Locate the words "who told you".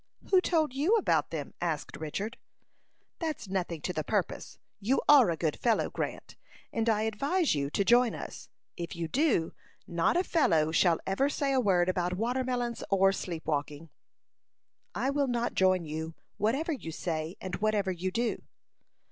0.31-0.95